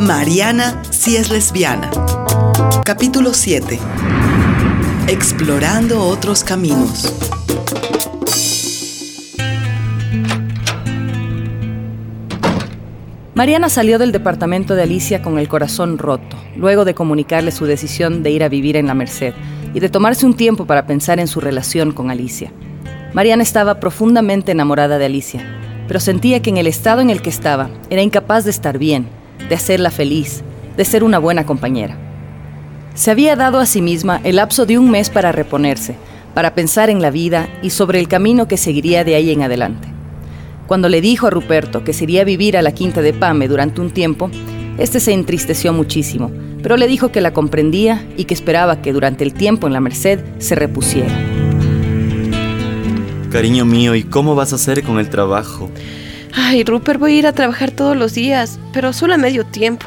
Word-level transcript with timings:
Mariana 0.00 0.82
si 0.88 1.16
es 1.16 1.30
lesbiana. 1.30 1.90
Capítulo 2.86 3.34
7. 3.34 3.78
Explorando 5.08 6.02
otros 6.02 6.42
caminos. 6.42 7.14
Mariana 13.34 13.68
salió 13.68 13.98
del 13.98 14.10
departamento 14.10 14.74
de 14.74 14.84
Alicia 14.84 15.20
con 15.20 15.38
el 15.38 15.48
corazón 15.48 15.98
roto, 15.98 16.34
luego 16.56 16.86
de 16.86 16.94
comunicarle 16.94 17.50
su 17.50 17.66
decisión 17.66 18.22
de 18.22 18.30
ir 18.30 18.42
a 18.42 18.48
vivir 18.48 18.78
en 18.78 18.86
la 18.86 18.94
Merced 18.94 19.34
y 19.74 19.80
de 19.80 19.90
tomarse 19.90 20.24
un 20.24 20.32
tiempo 20.32 20.64
para 20.64 20.86
pensar 20.86 21.20
en 21.20 21.28
su 21.28 21.40
relación 21.40 21.92
con 21.92 22.10
Alicia. 22.10 22.50
Mariana 23.12 23.42
estaba 23.42 23.80
profundamente 23.80 24.52
enamorada 24.52 24.96
de 24.96 25.04
Alicia, 25.04 25.44
pero 25.86 26.00
sentía 26.00 26.40
que 26.40 26.48
en 26.48 26.56
el 26.56 26.68
estado 26.68 27.02
en 27.02 27.10
el 27.10 27.20
que 27.20 27.28
estaba 27.28 27.68
era 27.90 28.00
incapaz 28.00 28.44
de 28.44 28.50
estar 28.50 28.78
bien, 28.78 29.19
de 29.50 29.56
hacerla 29.56 29.90
feliz, 29.90 30.42
de 30.76 30.84
ser 30.86 31.04
una 31.04 31.18
buena 31.18 31.44
compañera. 31.44 31.98
Se 32.94 33.10
había 33.10 33.36
dado 33.36 33.58
a 33.58 33.66
sí 33.66 33.82
misma 33.82 34.20
el 34.24 34.36
lapso 34.36 34.64
de 34.64 34.78
un 34.78 34.90
mes 34.90 35.10
para 35.10 35.32
reponerse, 35.32 35.96
para 36.34 36.54
pensar 36.54 36.88
en 36.88 37.02
la 37.02 37.10
vida 37.10 37.48
y 37.60 37.70
sobre 37.70 37.98
el 37.98 38.08
camino 38.08 38.48
que 38.48 38.56
seguiría 38.56 39.04
de 39.04 39.16
ahí 39.16 39.30
en 39.30 39.42
adelante. 39.42 39.88
Cuando 40.68 40.88
le 40.88 41.00
dijo 41.00 41.26
a 41.26 41.30
Ruperto 41.30 41.82
que 41.82 41.92
se 41.92 42.04
iría 42.04 42.22
a 42.22 42.24
vivir 42.24 42.56
a 42.56 42.62
la 42.62 42.72
quinta 42.72 43.02
de 43.02 43.12
Pame 43.12 43.48
durante 43.48 43.80
un 43.80 43.90
tiempo, 43.90 44.30
este 44.78 45.00
se 45.00 45.12
entristeció 45.12 45.72
muchísimo, 45.72 46.30
pero 46.62 46.76
le 46.76 46.86
dijo 46.86 47.10
que 47.10 47.20
la 47.20 47.32
comprendía 47.32 48.06
y 48.16 48.24
que 48.24 48.34
esperaba 48.34 48.80
que 48.80 48.92
durante 48.92 49.24
el 49.24 49.34
tiempo 49.34 49.66
en 49.66 49.72
la 49.72 49.80
Merced 49.80 50.20
se 50.38 50.54
repusiera. 50.54 51.10
Cariño 53.32 53.64
mío, 53.64 53.96
¿y 53.96 54.04
cómo 54.04 54.36
vas 54.36 54.52
a 54.52 54.56
hacer 54.56 54.84
con 54.84 55.00
el 55.00 55.10
trabajo? 55.10 55.70
Ay, 56.34 56.64
Rupert, 56.64 57.00
voy 57.00 57.12
a 57.12 57.18
ir 57.18 57.26
a 57.26 57.32
trabajar 57.32 57.70
todos 57.70 57.96
los 57.96 58.14
días, 58.14 58.58
pero 58.72 58.92
solo 58.92 59.14
a 59.14 59.18
medio 59.18 59.44
tiempo. 59.44 59.86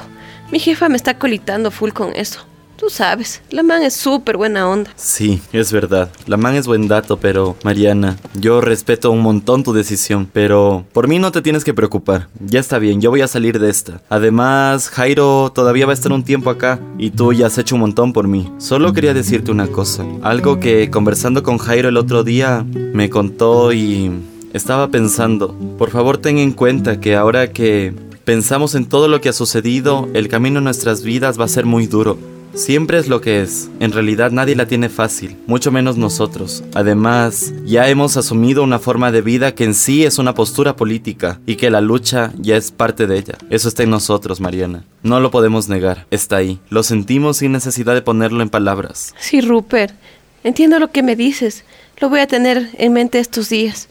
Mi 0.51 0.59
jefa 0.59 0.89
me 0.89 0.97
está 0.97 1.17
colitando 1.17 1.71
full 1.71 1.91
con 1.91 2.13
eso. 2.15 2.45
Tú 2.75 2.89
sabes, 2.89 3.41
la 3.49 3.63
man 3.63 3.81
es 3.83 3.95
súper 3.95 4.35
buena 4.35 4.67
onda. 4.67 4.91
Sí, 4.97 5.41
es 5.53 5.71
verdad. 5.71 6.11
La 6.27 6.35
man 6.35 6.55
es 6.55 6.67
buen 6.67 6.89
dato, 6.89 7.17
pero 7.17 7.55
Mariana, 7.63 8.17
yo 8.33 8.59
respeto 8.59 9.09
un 9.09 9.21
montón 9.21 9.63
tu 9.63 9.71
decisión, 9.71 10.27
pero 10.33 10.83
por 10.91 11.07
mí 11.07 11.17
no 11.17 11.31
te 11.31 11.41
tienes 11.41 11.63
que 11.63 11.73
preocupar. 11.73 12.27
Ya 12.41 12.59
está 12.59 12.79
bien, 12.79 12.99
yo 12.99 13.09
voy 13.09 13.21
a 13.21 13.27
salir 13.27 13.59
de 13.59 13.69
esta. 13.69 14.01
Además, 14.09 14.89
Jairo 14.89 15.51
todavía 15.55 15.85
va 15.85 15.91
a 15.91 15.93
estar 15.93 16.11
un 16.11 16.23
tiempo 16.23 16.49
acá 16.49 16.79
y 16.97 17.11
tú 17.11 17.31
ya 17.31 17.47
has 17.47 17.57
hecho 17.57 17.75
un 17.75 17.81
montón 17.81 18.11
por 18.11 18.27
mí. 18.27 18.51
Solo 18.57 18.91
quería 18.91 19.13
decirte 19.13 19.51
una 19.51 19.67
cosa, 19.67 20.03
algo 20.21 20.59
que 20.59 20.89
conversando 20.89 21.41
con 21.41 21.59
Jairo 21.59 21.87
el 21.87 21.95
otro 21.95 22.25
día 22.25 22.65
me 22.93 23.09
contó 23.09 23.71
y 23.71 24.11
estaba 24.53 24.89
pensando. 24.89 25.53
Por 25.77 25.89
favor, 25.89 26.17
ten 26.17 26.37
en 26.37 26.51
cuenta 26.51 26.99
que 26.99 27.15
ahora 27.15 27.51
que 27.51 27.93
pensamos 28.23 28.75
en 28.75 28.85
todo 28.85 29.07
lo 29.07 29.19
que 29.19 29.29
ha 29.29 29.33
sucedido, 29.33 30.07
el 30.13 30.29
camino 30.29 30.59
en 30.59 30.63
nuestras 30.63 31.03
vidas 31.03 31.39
va 31.39 31.45
a 31.45 31.49
ser 31.49 31.65
muy 31.65 31.87
duro. 31.87 32.17
Siempre 32.53 32.99
es 32.99 33.07
lo 33.07 33.19
que 33.19 33.41
es. 33.41 33.71
En 33.79 33.91
realidad 33.91 34.29
nadie 34.29 34.55
la 34.55 34.67
tiene 34.67 34.87
fácil, 34.87 35.37
mucho 35.47 35.71
menos 35.71 35.97
nosotros. 35.97 36.63
Además, 36.75 37.51
ya 37.65 37.89
hemos 37.89 38.15
asumido 38.15 38.63
una 38.63 38.77
forma 38.77 39.11
de 39.11 39.23
vida 39.23 39.55
que 39.55 39.63
en 39.63 39.73
sí 39.73 40.05
es 40.05 40.19
una 40.19 40.35
postura 40.35 40.75
política 40.75 41.39
y 41.47 41.55
que 41.55 41.71
la 41.71 41.81
lucha 41.81 42.31
ya 42.37 42.55
es 42.55 42.69
parte 42.69 43.07
de 43.07 43.17
ella. 43.17 43.39
Eso 43.49 43.67
está 43.67 43.81
en 43.81 43.89
nosotros, 43.89 44.39
Mariana. 44.39 44.83
No 45.01 45.19
lo 45.19 45.31
podemos 45.31 45.67
negar. 45.67 46.05
Está 46.11 46.37
ahí. 46.37 46.59
Lo 46.69 46.83
sentimos 46.83 47.37
sin 47.37 47.51
necesidad 47.51 47.95
de 47.95 48.03
ponerlo 48.03 48.43
en 48.43 48.49
palabras. 48.49 49.15
Sí, 49.19 49.41
Rupert. 49.41 49.95
Entiendo 50.43 50.77
lo 50.77 50.91
que 50.91 51.01
me 51.01 51.15
dices. 51.15 51.63
Lo 51.99 52.09
voy 52.09 52.19
a 52.19 52.27
tener 52.27 52.69
en 52.77 52.93
mente 52.93 53.17
estos 53.17 53.49
días. 53.49 53.89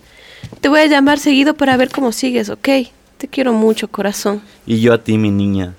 Te 0.60 0.68
voy 0.68 0.80
a 0.80 0.86
llamar 0.86 1.18
seguido 1.18 1.54
para 1.54 1.76
ver 1.76 1.90
cómo 1.90 2.12
sigues, 2.12 2.48
¿ok? 2.48 2.68
Te 3.18 3.28
quiero 3.28 3.52
mucho, 3.52 3.88
corazón. 3.88 4.42
Y 4.66 4.80
yo 4.80 4.92
a 4.92 4.98
ti, 4.98 5.18
mi 5.18 5.30
niña 5.30 5.74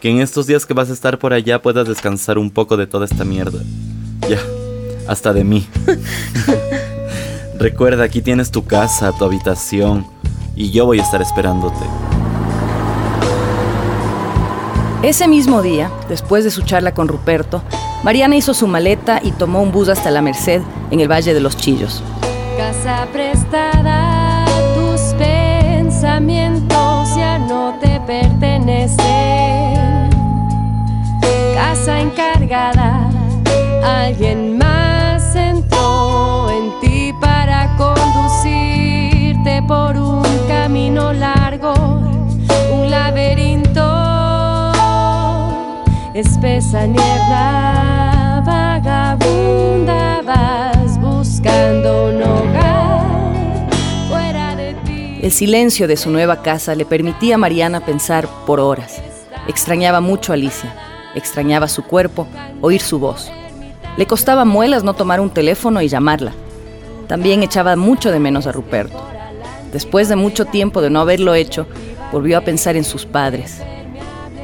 que 0.00 0.10
en 0.10 0.20
estos 0.20 0.46
días 0.46 0.66
que 0.66 0.74
vas 0.74 0.90
a 0.90 0.92
estar 0.92 1.18
por 1.18 1.32
allá 1.32 1.60
puedas 1.62 1.88
descansar 1.88 2.38
un 2.38 2.50
poco 2.50 2.76
de 2.76 2.86
toda 2.86 3.06
esta 3.06 3.24
mierda. 3.24 3.58
Ya, 4.28 4.38
hasta 5.08 5.32
de 5.32 5.44
mí. 5.44 5.66
Recuerda, 7.58 8.04
aquí 8.04 8.20
tienes 8.20 8.50
tu 8.50 8.64
casa, 8.64 9.12
tu 9.12 9.24
habitación, 9.24 10.06
y 10.54 10.70
yo 10.70 10.84
voy 10.84 11.00
a 11.00 11.02
estar 11.02 11.22
esperándote. 11.22 11.84
Ese 15.02 15.28
mismo 15.28 15.62
día, 15.62 15.90
después 16.08 16.44
de 16.44 16.50
su 16.50 16.62
charla 16.62 16.92
con 16.92 17.08
Ruperto, 17.08 17.62
Mariana 18.02 18.36
hizo 18.36 18.52
su 18.54 18.66
maleta 18.66 19.20
y 19.22 19.30
tomó 19.30 19.62
un 19.62 19.72
bus 19.72 19.88
hasta 19.88 20.10
la 20.10 20.20
Merced, 20.20 20.62
en 20.90 21.00
el 21.00 21.10
Valle 21.10 21.32
de 21.32 21.40
los 21.40 21.56
Chillos. 21.56 22.02
Casa 22.56 23.06
prestada, 23.12 23.95
pensamientos 25.96 27.16
ya 27.16 27.38
no 27.38 27.74
te 27.80 27.98
pertenecen. 28.00 29.06
Encargada, 31.88 33.08
alguien 33.84 34.58
más 34.58 35.36
entró 35.36 36.50
en 36.50 36.80
ti 36.80 37.12
para 37.20 37.76
conducirte 37.76 39.62
por 39.68 39.96
un 39.96 40.24
camino 40.48 41.12
largo, 41.12 41.72
un 42.72 42.90
laberinto, 42.90 43.82
espesa 46.12 46.86
niebla, 46.86 47.95
El 55.26 55.32
silencio 55.32 55.88
de 55.88 55.96
su 55.96 56.08
nueva 56.12 56.40
casa 56.40 56.76
le 56.76 56.86
permitía 56.86 57.34
a 57.34 57.38
Mariana 57.38 57.84
pensar 57.84 58.28
por 58.46 58.60
horas. 58.60 59.02
Extrañaba 59.48 60.00
mucho 60.00 60.30
a 60.30 60.34
Alicia 60.34 60.72
Extrañaba 61.16 61.66
su 61.66 61.82
cuerpo, 61.82 62.28
oír 62.60 62.80
su 62.80 63.00
voz. 63.00 63.28
Le 63.96 64.06
costaba 64.06 64.44
muelas 64.44 64.84
no 64.84 64.94
tomar 64.94 65.18
un 65.18 65.30
teléfono 65.30 65.82
y 65.82 65.88
llamarla. 65.88 66.32
También 67.08 67.42
echaba 67.42 67.74
mucho 67.74 68.12
de 68.12 68.20
menos 68.20 68.46
a 68.46 68.52
Ruperto. 68.52 69.02
Después 69.72 70.08
de 70.08 70.14
mucho 70.14 70.44
tiempo 70.44 70.80
de 70.80 70.90
no 70.90 71.00
haberlo 71.00 71.34
hecho, 71.34 71.66
volvió 72.12 72.38
a 72.38 72.42
pensar 72.42 72.76
en 72.76 72.84
sus 72.84 73.04
padres. 73.04 73.60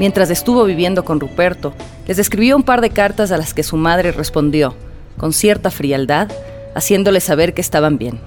Mientras 0.01 0.31
estuvo 0.31 0.65
viviendo 0.65 1.05
con 1.05 1.21
Ruperto, 1.21 1.75
les 2.09 2.19
escribió 2.19 2.57
un 2.57 2.65
par 2.65 2.81
de 2.81 2.91
cartas 2.91 3.31
a 3.31 3.37
las 3.37 3.55
que 3.55 3.63
su 3.63 3.77
madre 3.77 4.11
respondió, 4.11 4.75
con 5.17 5.33
cierta 5.33 5.71
frialdad, 5.71 6.29
haciéndoles 6.75 7.23
saber 7.23 7.55
que 7.55 7.61
estaban 7.61 7.99
bien. 7.99 8.19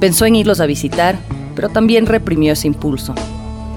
Pensó 0.00 0.24
en 0.24 0.34
irlos 0.34 0.60
a 0.60 0.66
visitar, 0.66 1.18
pero 1.58 1.70
también 1.70 2.06
reprimió 2.06 2.52
ese 2.52 2.68
impulso. 2.68 3.16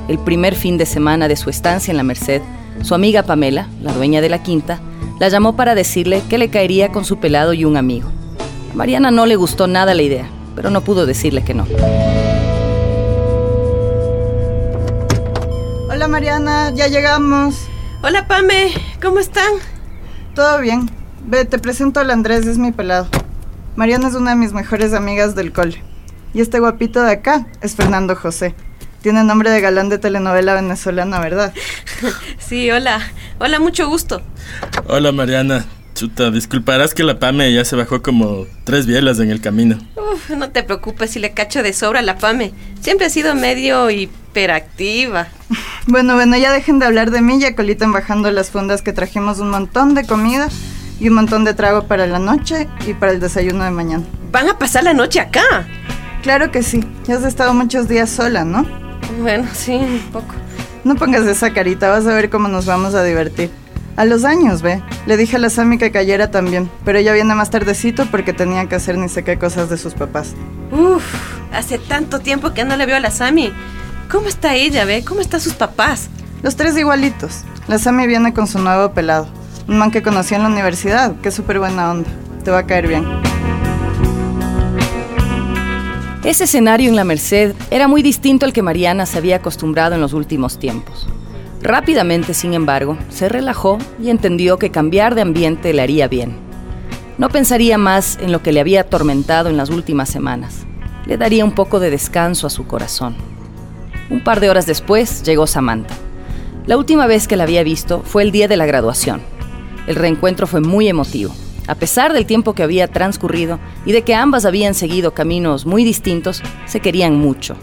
El 0.08 0.19
primer 0.19 0.53
fin 0.53 0.78
de 0.78 0.86
semana 0.86 1.28
de 1.28 1.36
su 1.36 1.50
estancia 1.50 1.90
en 1.90 1.97
la 1.97 2.03
Merced, 2.03 2.44
su 2.84 2.94
amiga 2.94 3.24
Pamela, 3.24 3.69
la 3.81 3.92
dueña 3.92 4.22
de 4.22 4.30
la 4.30 4.44
quinta, 4.44 4.80
la 5.19 5.30
llamó 5.30 5.56
para 5.56 5.74
decirle 5.74 6.22
que 6.30 6.38
le 6.38 6.52
caería 6.52 6.91
con 6.91 7.06
su 7.06 7.18
pelado 7.18 7.53
y 7.53 7.66
un 7.66 7.78
amigo. 7.78 8.08
A 8.72 8.75
Mariana 8.75 9.09
no 9.09 9.25
le 9.25 9.36
gustó 9.36 9.66
nada 9.66 9.96
la 9.96 10.03
idea, 10.03 10.30
pero 10.56 10.70
no 10.70 10.81
pudo 10.81 11.08
decirle 11.08 11.44
que 11.44 11.56
no. 11.56 11.66
Hola 15.90 16.08
Mariana, 16.08 16.72
ya 16.75 16.88
llegamos. 16.88 17.66
Hola 18.03 18.28
Pame, 18.28 18.74
¿cómo 19.02 19.18
están? 19.18 19.53
Todo 20.36 20.59
bien. 20.62 20.88
Ve, 21.25 21.46
te 21.46 21.58
presento 21.58 22.00
al 22.00 22.12
Andrés, 22.12 22.46
es 22.46 22.59
mi 22.59 22.72
pelado. 22.72 23.08
Mariana 23.75 24.09
es 24.09 24.14
una 24.14 24.30
de 24.30 24.36
mis 24.36 24.53
mejores 24.53 24.94
amigas 24.94 25.34
del 25.34 25.52
cole. 25.52 25.81
Y 26.34 26.42
este 26.42 26.59
guapito 26.59 27.02
de 27.02 27.12
acá 27.12 27.46
es 27.62 27.75
Fernando 27.75 28.16
José. 28.16 28.56
Tiene 29.02 29.24
nombre 29.24 29.50
de 29.50 29.62
galán 29.62 29.90
de 29.90 29.97
telenovela 29.97 30.53
venezolana, 30.53 31.19
¿verdad? 31.19 31.53
Sí, 32.40 32.69
hola. 32.69 33.00
Hola, 33.40 33.59
mucho 33.59 33.88
gusto. 33.88 34.22
Hola, 34.88 35.12
Mariana. 35.12 35.66
Chuta, 35.94 36.31
disculparás 36.31 36.94
que 36.94 37.03
la 37.03 37.20
Pame 37.20 37.53
ya 37.53 37.64
se 37.64 37.75
bajó 37.75 38.02
como 38.02 38.46
tres 38.64 38.86
bielas 38.88 39.20
en 39.20 39.30
el 39.30 39.40
camino. 39.40 39.78
Uf, 39.96 40.31
no 40.31 40.50
te 40.50 40.64
preocupes 40.64 41.12
si 41.12 41.20
le 41.20 41.31
cacho 41.31 41.64
de 41.64 41.74
sobra 41.74 42.00
a 42.00 42.03
la 42.03 42.18
Pame. 42.18 42.53
Siempre 42.81 43.06
ha 43.06 43.09
sido 43.09 43.36
medio 43.36 43.90
hiperactiva. 43.90 45.28
Bueno, 45.88 46.14
bueno, 46.14 46.38
ya 46.38 46.52
dejen 46.53 46.78
de 46.78 46.86
hablar 46.86 47.09
de 47.09 47.22
mí, 47.22 47.40
ya 47.40 47.56
colitan 47.56 47.91
bajando 47.91 48.29
las 48.29 48.52
fundas 48.52 48.84
que 48.84 48.94
trajimos 48.94 49.40
un 49.40 49.50
montón 49.50 49.96
de 49.96 50.06
comida 50.06 50.47
y 51.00 51.09
un 51.09 51.16
montón 51.16 51.44
de 51.44 51.56
trago 51.56 51.88
para 51.88 52.06
la 52.06 52.20
noche 52.20 52.67
y 52.85 52.94
para 52.94 53.11
el 53.11 53.20
desayuno 53.20 53.64
de 53.64 53.72
mañana. 53.72 54.03
¿Van 54.32 54.47
a 54.47 54.59
pasar 54.59 54.84
la 54.84 54.94
noche 54.94 55.20
acá? 55.20 55.67
Claro 56.22 56.52
que 56.52 56.64
sí. 56.64 56.84
Ya 57.06 57.16
has 57.16 57.23
estado 57.23 57.53
muchos 57.53 57.88
días 57.88 58.09
sola, 58.09 58.46
¿no? 58.46 58.66
Bueno, 59.22 59.47
sí, 59.53 59.73
un 59.73 60.00
poco. 60.12 60.34
No 60.84 60.96
pongas 60.96 61.26
esa 61.28 61.53
carita, 61.53 61.90
vas 61.90 62.06
a 62.08 62.14
ver 62.14 62.29
cómo 62.29 62.47
nos 62.47 62.66
vamos 62.66 62.96
a 62.96 63.03
divertir. 63.03 63.52
A 63.97 64.06
los 64.06 64.23
años, 64.23 64.62
ve. 64.62 64.82
Le 65.06 65.18
dije 65.18 65.35
a 65.35 65.40
la 65.40 65.50
Sami 65.50 65.78
que 65.78 65.91
cayera 65.91 66.32
también, 66.32 66.70
pero 66.85 66.97
ella 66.97 67.14
viene 67.14 67.35
más 67.35 67.50
tardecito 67.50 68.06
porque 68.09 68.34
tenía 68.34 68.68
que 68.68 68.76
hacer 68.76 68.97
ni 68.97 69.09
sé 69.09 69.23
qué 69.23 69.38
cosas 69.38 69.70
de 69.70 69.78
sus 69.78 69.94
papás. 69.94 70.34
Uf, 70.72 71.03
hace 71.53 71.78
tanto 71.78 72.20
tiempo 72.20 72.53
que 72.53 72.64
no 72.64 72.78
le 72.78 72.85
veo 72.85 72.96
a 72.96 73.02
la 73.02 73.12
Sami. 73.12 73.52
¿Cómo 74.09 74.28
está 74.28 74.56
ella, 74.56 74.85
ve? 74.85 75.03
¿Cómo 75.06 75.22
están 75.22 75.41
sus 75.41 75.53
papás? 75.53 76.09
Los 76.41 76.56
tres 76.56 76.78
igualitos. 76.78 77.41
La 77.68 77.78
Sami 77.78 78.08
viene 78.08 78.34
con 78.34 78.47
su 78.47 78.59
nuevo 78.59 78.91
pelado. 78.91 79.28
Un 79.68 79.78
man 79.78 79.91
que 79.91 80.02
conocí 80.02 80.35
en 80.35 80.44
la 80.44 80.50
universidad, 80.50 81.16
que 81.22 81.29
es 81.29 81.35
súper 81.35 81.59
buena 81.59 81.91
onda. 81.91 82.09
Te 82.44 82.52
va 82.52 82.59
a 82.59 82.66
caer 82.66 82.88
bien. 82.88 83.06
Ese 86.23 86.44
escenario 86.44 86.88
en 86.88 86.96
la 86.96 87.03
Merced 87.03 87.56
era 87.72 87.88
muy 87.88 88.03
distinto 88.03 88.46
al 88.46 88.53
que 88.53 88.62
Mariana 88.62 89.08
se 89.08 89.18
había 89.18 89.38
acostumbrado 89.38 89.96
en 89.96 90.02
los 90.02 90.14
últimos 90.14 90.59
tiempos. 90.59 91.08
Rápidamente, 91.64 92.35
sin 92.35 92.53
embargo, 92.53 92.96
se 93.09 93.28
relajó 93.28 93.79
y 94.00 94.12
entendió 94.12 94.59
que 94.59 94.70
cambiar 94.70 95.16
de 95.16 95.22
ambiente 95.22 95.73
le 95.73 95.82
haría 95.82 96.08
bien. 96.08 96.38
No 97.18 97.29
pensaría 97.29 97.79
más 97.79 98.20
en 98.22 98.32
lo 98.32 98.44
que 98.44 98.52
le 98.52 98.59
había 98.59 98.82
atormentado 98.82 99.50
en 99.50 99.58
las 99.58 99.72
últimas 99.72 100.09
semanas. 100.09 100.68
Le 101.08 101.18
daría 101.18 101.44
un 101.44 101.53
poco 101.53 101.79
de 101.79 101.90
descanso 101.90 102.46
a 102.46 102.52
su 102.52 102.68
corazón. 102.68 103.16
Un 104.12 104.23
par 104.23 104.41
de 104.41 104.52
horas 104.52 104.68
después 104.68 105.23
llegó 105.23 105.47
Samantha. 105.47 105.96
La 106.68 106.78
última 106.78 107.08
vez 107.08 107.28
que 107.28 107.35
la 107.35 107.46
había 107.46 107.64
visto 107.64 108.03
fue 108.06 108.22
el 108.22 108.32
día 108.32 108.47
de 108.47 108.58
la 108.58 108.68
graduación. 108.68 109.22
El 109.88 109.96
reencuentro 109.96 110.46
fue 110.46 110.62
muy 110.62 110.88
emotivo. 110.88 111.34
A 111.72 111.76
pesar 111.76 112.12
del 112.12 112.26
tiempo 112.26 112.53
que 112.53 112.64
había 112.64 112.90
transcurrido 112.90 113.58
y 113.85 113.94
de 113.94 114.02
que 114.02 114.14
ambas 114.14 114.44
habían 114.44 114.73
seguido 114.73 115.14
caminos 115.14 115.66
muy 115.66 115.85
distintos, 115.85 116.44
se 116.66 116.82
querían 116.82 117.16
mucho. 117.16 117.56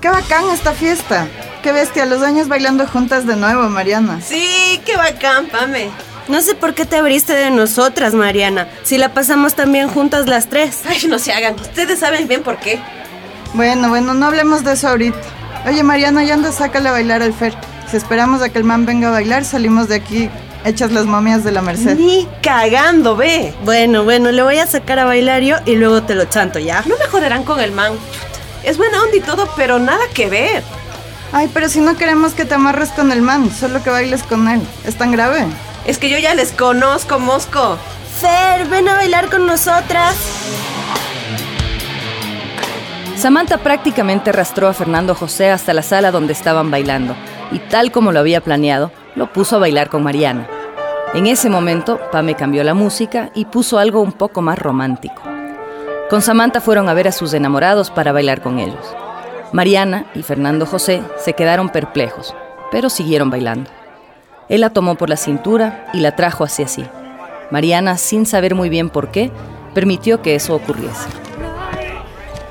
¡Qué 0.00 0.08
bacán 0.08 0.48
esta 0.48 0.72
fiesta! 0.72 1.28
¡Qué 1.62 1.72
bestia! 1.72 2.06
Los 2.06 2.22
años 2.22 2.48
bailando 2.48 2.86
juntas 2.86 3.26
de 3.26 3.36
nuevo, 3.36 3.68
Mariana. 3.68 4.22
Sí, 4.22 4.80
qué 4.86 4.96
bacán, 4.96 5.48
Pame. 5.48 5.90
No 6.26 6.40
sé 6.40 6.54
por 6.54 6.72
qué 6.72 6.86
te 6.86 6.96
abriste 6.96 7.34
de 7.34 7.50
nosotras, 7.50 8.14
Mariana, 8.14 8.66
si 8.82 8.96
la 8.96 9.12
pasamos 9.12 9.54
también 9.54 9.88
juntas 9.88 10.26
las 10.26 10.48
tres. 10.48 10.84
Ay, 10.88 11.06
no 11.06 11.18
se 11.18 11.34
hagan. 11.34 11.56
Ustedes 11.56 11.98
saben 11.98 12.28
bien 12.28 12.42
por 12.42 12.56
qué. 12.60 12.80
Bueno, 13.52 13.90
bueno, 13.90 14.14
no 14.14 14.24
hablemos 14.24 14.64
de 14.64 14.72
eso 14.72 14.88
ahorita. 14.88 15.20
Oye, 15.66 15.82
Mariana, 15.82 16.24
ya 16.24 16.32
anda, 16.32 16.50
sácale 16.50 16.88
a 16.88 16.92
bailar 16.92 17.20
al 17.20 17.34
Fer. 17.34 17.54
Si 17.90 17.98
esperamos 17.98 18.40
a 18.40 18.48
que 18.48 18.56
el 18.56 18.64
man 18.64 18.86
venga 18.86 19.08
a 19.08 19.10
bailar, 19.10 19.44
salimos 19.44 19.88
de 19.88 19.96
aquí 19.96 20.30
hechas 20.64 20.92
las 20.92 21.06
momias 21.06 21.44
de 21.44 21.52
la 21.52 21.62
Merced. 21.62 21.96
Ni 21.96 22.26
cagando, 22.42 23.16
ve. 23.16 23.54
Bueno, 23.64 24.04
bueno, 24.04 24.32
le 24.32 24.42
voy 24.42 24.58
a 24.58 24.66
sacar 24.66 24.98
a 24.98 25.04
bailar 25.04 25.42
yo 25.42 25.56
y 25.66 25.76
luego 25.76 26.02
te 26.02 26.14
lo 26.14 26.24
chanto, 26.24 26.58
¿ya? 26.58 26.82
No 26.86 26.96
me 26.98 27.06
joderán 27.06 27.44
con 27.44 27.60
el 27.60 27.72
man. 27.72 27.92
Es 28.62 28.78
buena 28.78 29.02
onda 29.02 29.16
y 29.16 29.20
todo, 29.20 29.48
pero 29.56 29.78
nada 29.78 30.04
que 30.14 30.28
ver. 30.28 30.62
Ay, 31.32 31.50
pero 31.52 31.68
si 31.68 31.80
no 31.80 31.96
queremos 31.96 32.32
que 32.32 32.44
te 32.44 32.54
amarres 32.54 32.90
con 32.90 33.12
el 33.12 33.20
man, 33.20 33.50
solo 33.50 33.82
que 33.82 33.90
bailes 33.90 34.22
con 34.22 34.48
él. 34.48 34.60
¿Es 34.84 34.96
tan 34.96 35.12
grave? 35.12 35.46
Es 35.84 35.98
que 35.98 36.08
yo 36.08 36.18
ya 36.18 36.34
les 36.34 36.52
conozco, 36.52 37.18
Mosco. 37.18 37.76
Fer, 38.20 38.66
ven 38.68 38.88
a 38.88 38.94
bailar 38.94 39.28
con 39.28 39.46
nosotras. 39.46 40.14
Samantha 43.16 43.58
prácticamente 43.58 44.30
arrastró 44.30 44.68
a 44.68 44.74
Fernando 44.74 45.14
José 45.14 45.50
hasta 45.50 45.72
la 45.72 45.82
sala 45.82 46.10
donde 46.10 46.32
estaban 46.32 46.70
bailando 46.70 47.14
y 47.52 47.58
tal 47.58 47.92
como 47.92 48.12
lo 48.12 48.20
había 48.20 48.40
planeado, 48.40 48.90
lo 49.14 49.32
puso 49.32 49.56
a 49.56 49.60
bailar 49.60 49.88
con 49.88 50.02
Mariana. 50.02 50.48
En 51.14 51.28
ese 51.28 51.48
momento, 51.48 52.00
Pame 52.10 52.34
cambió 52.34 52.64
la 52.64 52.74
música 52.74 53.30
y 53.34 53.44
puso 53.44 53.78
algo 53.78 54.00
un 54.00 54.10
poco 54.10 54.42
más 54.42 54.58
romántico. 54.58 55.22
Con 56.10 56.22
Samantha 56.22 56.60
fueron 56.60 56.88
a 56.88 56.94
ver 56.94 57.06
a 57.06 57.12
sus 57.12 57.32
enamorados 57.34 57.90
para 57.90 58.10
bailar 58.10 58.42
con 58.42 58.58
ellos. 58.58 58.84
Mariana 59.52 60.06
y 60.16 60.22
Fernando 60.22 60.66
José 60.66 61.02
se 61.16 61.34
quedaron 61.34 61.68
perplejos, 61.68 62.34
pero 62.72 62.90
siguieron 62.90 63.30
bailando. 63.30 63.70
Él 64.48 64.62
la 64.62 64.70
tomó 64.70 64.96
por 64.96 65.08
la 65.08 65.16
cintura 65.16 65.86
y 65.92 66.00
la 66.00 66.16
trajo 66.16 66.42
hacia 66.42 66.66
sí. 66.66 66.84
Mariana, 67.52 67.96
sin 67.96 68.26
saber 68.26 68.56
muy 68.56 68.68
bien 68.68 68.90
por 68.90 69.12
qué, 69.12 69.30
permitió 69.72 70.20
que 70.20 70.34
eso 70.34 70.56
ocurriese. 70.56 71.08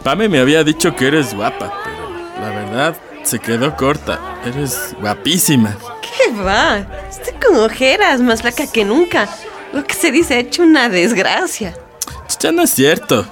Pame 0.04 0.30
me 0.30 0.40
había 0.40 0.64
dicho 0.64 0.96
que 0.96 1.08
eres 1.08 1.36
guapa, 1.36 1.74
pero 1.84 2.42
la 2.42 2.50
verdad 2.56 2.96
se 3.24 3.40
quedó 3.40 3.76
corta. 3.76 4.20
Eres 4.46 4.96
guapísima. 5.02 5.76
¿Qué 6.24 6.32
va? 6.32 6.86
Estoy 7.10 7.34
con 7.34 7.60
ojeras, 7.60 8.22
más 8.22 8.42
flaca 8.42 8.68
que 8.68 8.86
nunca. 8.86 9.28
Lo 9.74 9.84
que 9.84 9.94
se 9.94 10.12
dice 10.12 10.36
ha 10.36 10.40
hecho 10.40 10.64
una 10.64 10.90
desgracia. 10.90 11.76
Ya 12.40 12.52
no 12.52 12.64
es 12.64 12.72
cierto. 12.72 13.26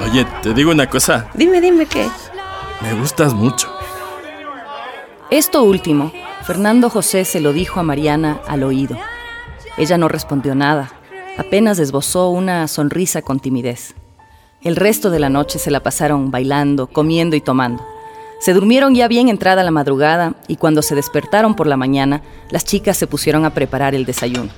Oye, 0.00 0.26
te 0.42 0.52
digo 0.54 0.70
una 0.70 0.88
cosa. 0.88 1.28
Dime, 1.34 1.60
dime 1.60 1.86
qué. 1.86 2.08
Me 2.80 2.94
gustas 2.94 3.34
mucho. 3.34 3.72
Esto 5.30 5.62
último, 5.62 6.12
Fernando 6.44 6.90
José 6.90 7.24
se 7.24 7.40
lo 7.40 7.52
dijo 7.52 7.80
a 7.80 7.82
Mariana 7.82 8.40
al 8.46 8.62
oído. 8.62 8.96
Ella 9.76 9.98
no 9.98 10.08
respondió 10.08 10.54
nada, 10.54 10.92
apenas 11.36 11.78
esbozó 11.78 12.30
una 12.30 12.68
sonrisa 12.68 13.22
con 13.22 13.40
timidez. 13.40 13.94
El 14.62 14.76
resto 14.76 15.10
de 15.10 15.18
la 15.18 15.28
noche 15.28 15.58
se 15.58 15.70
la 15.70 15.82
pasaron 15.82 16.30
bailando, 16.30 16.86
comiendo 16.86 17.36
y 17.36 17.40
tomando. 17.40 17.84
Se 18.38 18.52
durmieron 18.52 18.94
ya 18.94 19.08
bien 19.08 19.28
entrada 19.28 19.64
la 19.64 19.70
madrugada 19.70 20.34
y 20.46 20.56
cuando 20.56 20.82
se 20.82 20.94
despertaron 20.94 21.56
por 21.56 21.66
la 21.66 21.76
mañana, 21.76 22.22
las 22.50 22.64
chicas 22.64 22.96
se 22.96 23.06
pusieron 23.06 23.44
a 23.44 23.54
preparar 23.54 23.94
el 23.94 24.04
desayuno. 24.04 24.50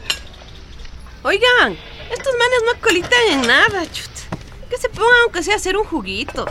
Oigan, 1.22 1.76
estos 2.10 2.32
manes 2.38 2.62
no 2.66 2.80
colitan 2.80 3.20
en 3.30 3.42
nada, 3.42 3.82
chut. 3.92 4.10
Que 4.68 4.76
se 4.76 4.88
pongan 4.88 5.20
aunque 5.24 5.42
sea 5.42 5.54
a 5.54 5.56
hacer 5.56 5.76
un 5.76 5.84
juguito. 5.84 6.46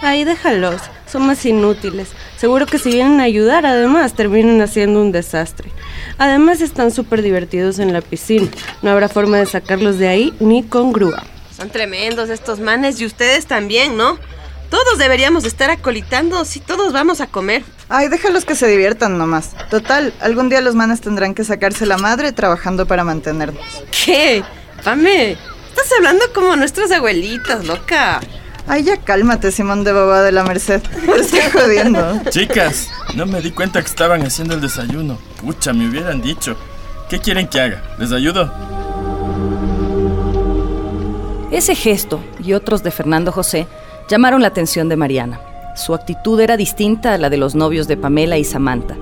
Ay, 0.00 0.24
déjalos, 0.24 0.80
son 1.06 1.26
más 1.26 1.44
inútiles. 1.46 2.08
Seguro 2.36 2.66
que 2.66 2.78
si 2.78 2.90
vienen 2.90 3.20
a 3.20 3.24
ayudar, 3.24 3.64
además, 3.66 4.14
terminan 4.14 4.60
haciendo 4.60 5.00
un 5.00 5.12
desastre. 5.12 5.70
Además, 6.18 6.60
están 6.60 6.90
súper 6.90 7.22
divertidos 7.22 7.78
en 7.78 7.92
la 7.92 8.00
piscina. 8.00 8.48
No 8.82 8.90
habrá 8.90 9.08
forma 9.08 9.38
de 9.38 9.46
sacarlos 9.46 9.98
de 9.98 10.08
ahí 10.08 10.34
ni 10.40 10.64
con 10.64 10.92
grúa. 10.92 11.22
Son 11.56 11.70
tremendos 11.70 12.30
estos 12.30 12.58
manes 12.58 13.00
y 13.00 13.06
ustedes 13.06 13.46
también, 13.46 13.96
¿no? 13.96 14.18
Todos 14.72 14.96
deberíamos 14.96 15.44
estar 15.44 15.68
acolitando 15.68 16.46
si 16.46 16.58
todos 16.58 16.94
vamos 16.94 17.20
a 17.20 17.26
comer. 17.26 17.62
Ay, 17.90 18.08
déjalos 18.08 18.46
que 18.46 18.54
se 18.54 18.66
diviertan 18.66 19.18
nomás. 19.18 19.50
Total, 19.68 20.14
algún 20.18 20.48
día 20.48 20.62
los 20.62 20.74
manes 20.74 21.02
tendrán 21.02 21.34
que 21.34 21.44
sacarse 21.44 21.84
la 21.84 21.98
madre 21.98 22.32
trabajando 22.32 22.86
para 22.86 23.04
mantenernos. 23.04 23.62
¿Qué? 23.90 24.42
Pame, 24.82 25.32
estás 25.68 25.92
hablando 25.94 26.24
como 26.32 26.56
nuestras 26.56 26.90
abuelitas, 26.90 27.66
loca. 27.66 28.20
Ay, 28.66 28.84
ya 28.84 28.96
cálmate, 28.96 29.52
Simón 29.52 29.84
de 29.84 29.92
Babá 29.92 30.22
de 30.22 30.32
la 30.32 30.42
Merced. 30.42 30.80
Te 30.80 31.20
estoy 31.20 31.40
jodiendo. 31.52 32.22
Chicas, 32.30 32.88
no 33.14 33.26
me 33.26 33.42
di 33.42 33.50
cuenta 33.50 33.82
que 33.82 33.88
estaban 33.88 34.22
haciendo 34.24 34.54
el 34.54 34.62
desayuno. 34.62 35.18
Pucha, 35.42 35.74
me 35.74 35.86
hubieran 35.86 36.22
dicho. 36.22 36.56
¿Qué 37.10 37.18
quieren 37.18 37.46
que 37.46 37.60
haga? 37.60 37.82
¿Les 37.98 38.10
ayudo? 38.10 38.50
Ese 41.50 41.74
gesto 41.74 42.24
y 42.42 42.54
otros 42.54 42.82
de 42.82 42.90
Fernando 42.90 43.32
José 43.32 43.66
llamaron 44.12 44.42
la 44.42 44.48
atención 44.48 44.90
de 44.90 44.96
Mariana. 44.96 45.40
Su 45.74 45.94
actitud 45.94 46.38
era 46.38 46.58
distinta 46.58 47.14
a 47.14 47.18
la 47.18 47.30
de 47.30 47.38
los 47.38 47.54
novios 47.54 47.88
de 47.88 47.96
Pamela 47.96 48.36
y 48.36 48.44
Samantha. 48.44 48.94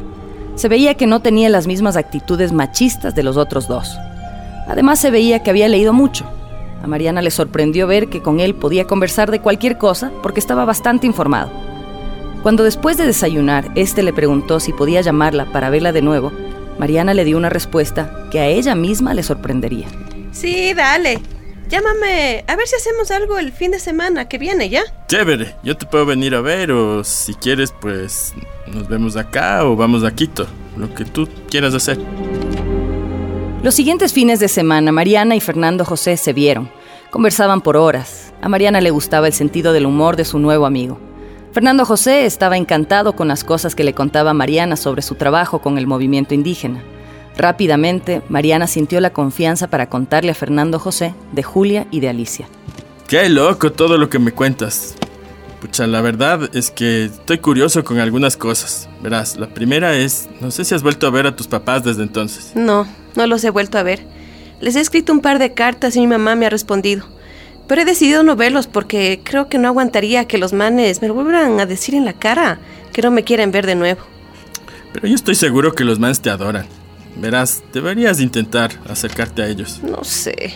Se 0.55 0.69
veía 0.69 0.95
que 0.95 1.09
no 1.09 1.21
tenía 1.21 1.49
las 1.49 1.67
mismas 1.67 1.97
actitudes 1.97 2.53
machistas 2.53 3.13
de 3.17 3.25
los 3.25 3.37
otros 3.37 3.67
dos. 3.67 3.99
Además 4.69 5.01
se 5.01 5.11
veía 5.11 5.43
que 5.43 5.51
había 5.51 5.67
leído 5.67 5.93
mucho. 5.93 6.27
A 6.81 6.87
Mariana 6.87 7.23
le 7.23 7.33
sorprendió 7.33 7.89
ver 7.89 8.07
que 8.07 8.23
con 8.23 8.39
él 8.39 8.55
podía 8.55 8.87
conversar 8.87 9.33
de 9.33 9.41
cualquier 9.41 9.79
cosa 9.79 10.13
porque 10.23 10.39
estaba 10.39 10.65
bastante 10.65 11.09
informado. 11.09 11.51
Cuando 12.45 12.63
después 12.63 12.97
de 12.97 13.07
desayunar, 13.07 13.69
este 13.75 14.05
le 14.05 14.13
preguntó 14.13 14.61
si 14.61 14.73
podía 14.73 15.01
llamarla 15.01 15.47
para 15.47 15.71
verla 15.71 15.91
de 15.91 16.03
nuevo, 16.03 16.31
Mariana 16.79 17.15
le 17.15 17.25
dio 17.25 17.37
una 17.37 17.51
respuesta 17.51 18.29
que 18.31 18.39
a 18.39 18.47
ella 18.47 18.77
misma 18.77 19.13
le 19.13 19.25
sorprendería. 19.25 19.89
Sí, 20.31 20.73
dale. 20.73 21.21
Llámame 21.71 22.45
a 22.49 22.57
ver 22.57 22.67
si 22.67 22.75
hacemos 22.75 23.13
algo 23.13 23.39
el 23.39 23.53
fin 23.53 23.71
de 23.71 23.79
semana 23.79 24.29
que 24.29 24.39
viene, 24.39 24.69
¿ya? 24.69 24.83
Chévere, 25.07 25.55
yo 25.63 25.77
te 25.77 25.87
puedo 25.87 26.05
venir 26.05 26.35
a 26.35 26.41
ver 26.41 26.73
o 26.73 27.05
si 27.05 27.33
quieres 27.35 27.73
pues 27.81 28.35
nos 28.67 28.89
vemos 28.89 29.17
acá 29.17 29.65
o 29.65 29.77
vamos 29.77 30.03
a 30.03 30.13
Quito, 30.13 30.49
lo 30.77 30.93
que 30.93 31.05
tú 31.05 31.29
quieras 31.49 31.73
hacer. 31.73 31.97
Los 33.63 33.77
siguientes 33.77 34.13
fines 34.13 34.41
de 34.41 34.49
semana, 34.49 34.91
Mariana 34.91 35.37
y 35.37 35.41
Fernando 35.41 35.85
José 35.85 36.17
se 36.17 36.33
vieron. 36.33 36.69
Conversaban 37.11 37.61
por 37.61 37.77
horas. 37.77 38.33
A 38.43 38.49
Mariana 38.49 38.81
le 38.81 38.91
gustaba 38.91 39.29
el 39.29 39.33
sentido 39.33 39.73
del 39.73 39.87
humor 39.87 40.17
de 40.17 40.25
su 40.25 40.41
nuevo 40.41 40.67
amigo. 40.67 40.99
Fernando 41.53 41.85
José 41.85 42.27
estaba 42.27 42.57
encantado 42.57 43.15
con 43.15 43.29
las 43.29 43.45
cosas 43.45 43.77
que 43.77 43.85
le 43.85 43.95
contaba 43.95 44.35
Mariana 44.35 44.77
sobre 44.77 45.03
su 45.03 45.15
trabajo 45.15 45.61
con 45.61 45.79
el 45.79 45.87
movimiento 45.87 46.35
indígena. 46.35 46.83
Rápidamente, 47.37 48.23
Mariana 48.29 48.67
sintió 48.67 49.01
la 49.01 49.11
confianza 49.11 49.69
para 49.69 49.89
contarle 49.89 50.33
a 50.33 50.35
Fernando 50.35 50.79
José 50.79 51.15
de 51.33 51.43
Julia 51.43 51.87
y 51.91 52.01
de 52.01 52.09
Alicia. 52.09 52.49
Qué 53.09 53.29
loco 53.29 53.73
todo 53.73 53.99
lo 53.99 54.11
que 54.11 54.19
me 54.19 54.33
cuentas. 54.33 54.95
Pucha, 55.61 55.87
la 55.87 56.01
verdad 56.01 56.49
es 56.55 56.71
que 56.71 57.07
estoy 57.07 57.39
curioso 57.39 57.85
con 57.85 57.99
algunas 57.99 58.37
cosas. 58.37 58.89
Verás, 59.03 59.37
la 59.37 59.49
primera 59.49 59.95
es, 59.95 60.29
no 60.41 60.51
sé 60.51 60.65
si 60.65 60.75
has 60.75 60.83
vuelto 60.83 61.07
a 61.07 61.11
ver 61.11 61.27
a 61.27 61.37
tus 61.37 61.47
papás 61.47 61.85
desde 61.85 62.03
entonces. 62.03 62.53
No, 62.55 62.87
no 63.15 63.27
los 63.27 63.45
he 63.45 63.51
vuelto 63.51 63.77
a 63.79 63.83
ver. 63.83 64.01
Les 64.61 64.77
he 64.77 64.81
escrito 64.81 65.13
un 65.13 65.21
par 65.21 65.39
de 65.39 65.53
cartas 65.53 65.97
y 65.97 66.01
mi 66.01 66.07
mamá 66.07 66.35
me 66.35 66.47
ha 66.47 66.51
respondido. 66.51 67.05
Pero 67.67 67.83
he 67.83 67.85
decidido 67.85 68.23
no 68.23 68.37
verlos 68.37 68.67
porque 68.67 69.21
creo 69.23 69.49
que 69.49 69.59
no 69.59 69.69
aguantaría 69.69 70.27
que 70.27 70.39
los 70.39 70.53
manes 70.53 71.03
me 71.03 71.09
lo 71.09 71.15
vuelvan 71.15 71.61
a 71.61 71.67
decir 71.67 71.95
en 71.95 72.05
la 72.05 72.15
cara 72.15 72.59
que 72.93 73.03
no 73.03 73.11
me 73.11 73.23
quieren 73.23 73.53
ver 73.53 73.67
de 73.67 73.75
nuevo. 73.75 74.01
Pero 74.93 75.09
yo 75.09 75.15
estoy 75.15 75.35
seguro 75.35 75.75
que 75.75 75.85
los 75.85 75.99
manes 75.99 76.21
te 76.21 76.31
adoran. 76.31 76.67
Verás, 77.17 77.63
deberías 77.73 78.21
intentar 78.21 78.73
acercarte 78.89 79.43
a 79.43 79.49
ellos. 79.49 79.81
No 79.83 80.05
sé. 80.05 80.55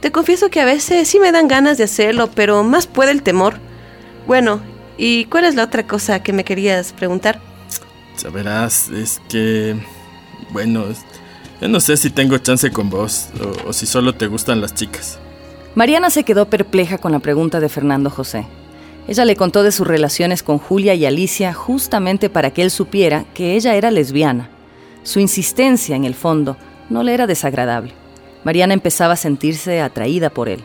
Te 0.00 0.12
confieso 0.12 0.50
que 0.50 0.60
a 0.60 0.64
veces 0.64 1.08
sí 1.08 1.18
me 1.18 1.32
dan 1.32 1.48
ganas 1.48 1.78
de 1.78 1.84
hacerlo, 1.84 2.30
pero 2.34 2.62
más 2.62 2.86
puede 2.86 3.10
el 3.10 3.22
temor. 3.22 3.58
Bueno, 4.26 4.60
¿y 4.98 5.24
cuál 5.26 5.44
es 5.44 5.54
la 5.54 5.64
otra 5.64 5.86
cosa 5.86 6.22
que 6.22 6.32
me 6.32 6.44
querías 6.44 6.92
preguntar? 6.92 7.40
Ya 8.22 8.30
verás, 8.30 8.88
es 8.88 9.20
que... 9.28 9.76
Bueno, 10.50 10.84
yo 11.60 11.68
no 11.68 11.80
sé 11.80 11.96
si 11.96 12.10
tengo 12.10 12.38
chance 12.38 12.70
con 12.70 12.88
vos 12.88 13.28
o, 13.40 13.68
o 13.68 13.72
si 13.72 13.86
solo 13.86 14.14
te 14.14 14.26
gustan 14.26 14.60
las 14.60 14.74
chicas. 14.74 15.18
Mariana 15.74 16.08
se 16.10 16.24
quedó 16.24 16.48
perpleja 16.48 16.98
con 16.98 17.12
la 17.12 17.18
pregunta 17.18 17.60
de 17.60 17.68
Fernando 17.68 18.10
José. 18.10 18.46
Ella 19.08 19.24
le 19.24 19.36
contó 19.36 19.62
de 19.62 19.72
sus 19.72 19.86
relaciones 19.86 20.42
con 20.42 20.58
Julia 20.58 20.94
y 20.94 21.06
Alicia 21.06 21.52
justamente 21.52 22.28
para 22.28 22.50
que 22.50 22.62
él 22.62 22.70
supiera 22.70 23.24
que 23.34 23.54
ella 23.54 23.74
era 23.74 23.90
lesbiana. 23.90 24.50
Su 25.06 25.20
insistencia, 25.20 25.94
en 25.94 26.04
el 26.04 26.16
fondo, 26.16 26.56
no 26.90 27.04
le 27.04 27.14
era 27.14 27.28
desagradable. 27.28 27.92
Mariana 28.42 28.74
empezaba 28.74 29.12
a 29.12 29.16
sentirse 29.16 29.80
atraída 29.80 30.30
por 30.30 30.48
él. 30.48 30.64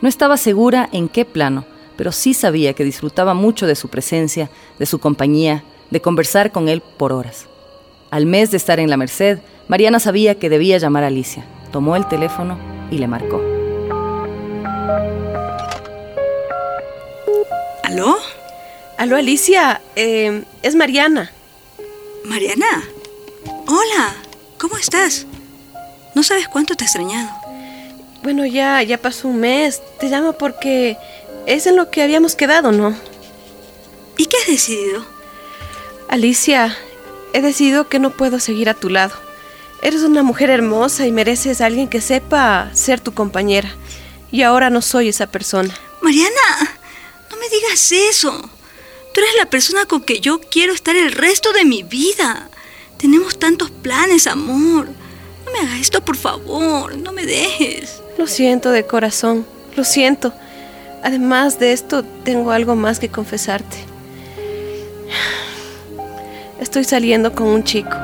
No 0.00 0.08
estaba 0.08 0.38
segura 0.38 0.88
en 0.92 1.10
qué 1.10 1.26
plano, 1.26 1.66
pero 1.94 2.10
sí 2.10 2.32
sabía 2.32 2.72
que 2.72 2.84
disfrutaba 2.84 3.34
mucho 3.34 3.66
de 3.66 3.74
su 3.74 3.90
presencia, 3.90 4.48
de 4.78 4.86
su 4.86 4.98
compañía, 4.98 5.62
de 5.90 6.00
conversar 6.00 6.52
con 6.52 6.70
él 6.70 6.82
por 6.96 7.12
horas. 7.12 7.48
Al 8.10 8.24
mes 8.24 8.50
de 8.50 8.56
estar 8.56 8.80
en 8.80 8.88
la 8.88 8.96
Merced, 8.96 9.40
Mariana 9.68 10.00
sabía 10.00 10.36
que 10.36 10.48
debía 10.48 10.78
llamar 10.78 11.04
a 11.04 11.08
Alicia. 11.08 11.44
Tomó 11.70 11.96
el 11.96 12.08
teléfono 12.08 12.58
y 12.90 12.96
le 12.96 13.08
marcó. 13.08 13.42
¿Aló? 17.82 18.16
Aló, 18.96 19.16
Alicia. 19.16 19.82
Eh, 19.96 20.44
es 20.62 20.74
Mariana. 20.74 21.30
¿Mariana? 22.24 22.84
Hola, 23.68 24.14
¿cómo 24.58 24.76
estás? 24.76 25.26
No 26.14 26.22
sabes 26.22 26.46
cuánto 26.46 26.76
te 26.76 26.84
he 26.84 26.86
extrañado. 26.86 27.28
Bueno, 28.22 28.46
ya, 28.46 28.80
ya 28.84 28.96
pasó 28.96 29.26
un 29.26 29.40
mes. 29.40 29.82
Te 29.98 30.08
llamo 30.08 30.34
porque 30.34 30.96
es 31.46 31.66
en 31.66 31.74
lo 31.74 31.90
que 31.90 32.02
habíamos 32.02 32.36
quedado, 32.36 32.70
¿no? 32.70 32.96
¿Y 34.16 34.26
qué 34.26 34.36
has 34.36 34.46
decidido? 34.46 35.04
Alicia, 36.08 36.76
he 37.32 37.40
decidido 37.40 37.88
que 37.88 37.98
no 37.98 38.10
puedo 38.10 38.38
seguir 38.38 38.68
a 38.68 38.74
tu 38.74 38.88
lado. 38.88 39.16
Eres 39.82 40.02
una 40.02 40.22
mujer 40.22 40.48
hermosa 40.48 41.04
y 41.04 41.10
mereces 41.10 41.60
a 41.60 41.66
alguien 41.66 41.88
que 41.88 42.00
sepa 42.00 42.70
ser 42.72 43.00
tu 43.00 43.14
compañera. 43.14 43.74
Y 44.30 44.42
ahora 44.42 44.70
no 44.70 44.80
soy 44.80 45.08
esa 45.08 45.26
persona. 45.26 45.74
Mariana, 46.02 46.78
no 47.30 47.36
me 47.36 47.48
digas 47.48 47.90
eso. 47.90 48.48
Tú 49.12 49.20
eres 49.20 49.34
la 49.38 49.46
persona 49.46 49.86
con 49.86 50.02
que 50.02 50.20
yo 50.20 50.40
quiero 50.40 50.72
estar 50.72 50.94
el 50.94 51.10
resto 51.10 51.52
de 51.52 51.64
mi 51.64 51.82
vida. 51.82 52.48
Tenemos 52.98 53.38
tantos 53.38 53.70
planes, 53.70 54.26
amor. 54.26 54.86
No 55.44 55.52
me 55.52 55.58
hagas 55.60 55.80
esto, 55.80 56.04
por 56.04 56.16
favor. 56.16 56.96
No 56.96 57.12
me 57.12 57.26
dejes. 57.26 58.02
Lo 58.18 58.26
siento 58.26 58.70
de 58.70 58.86
corazón. 58.86 59.46
Lo 59.76 59.84
siento. 59.84 60.32
Además 61.02 61.58
de 61.58 61.72
esto, 61.72 62.02
tengo 62.24 62.50
algo 62.50 62.74
más 62.74 62.98
que 62.98 63.08
confesarte. 63.08 63.76
Estoy 66.58 66.84
saliendo 66.84 67.34
con 67.34 67.46
un 67.48 67.64
chico. 67.64 67.96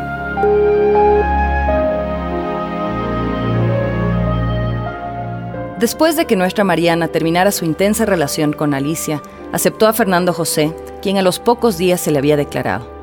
Después 5.79 6.15
de 6.15 6.27
que 6.27 6.37
nuestra 6.37 6.63
Mariana 6.63 7.09
terminara 7.09 7.51
su 7.51 7.65
intensa 7.65 8.05
relación 8.05 8.53
con 8.53 8.73
Alicia, 8.73 9.21
aceptó 9.53 9.89
a 9.89 9.93
Fernando 9.93 10.33
José, 10.33 10.73
quien 11.01 11.19
a 11.19 11.23
los 11.23 11.41
pocos 11.41 11.77
días 11.77 12.01
se 12.01 12.13
le 12.13 12.19
había 12.19 12.37
declarado. 12.37 13.02